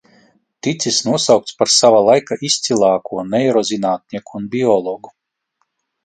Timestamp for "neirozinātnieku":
3.33-4.39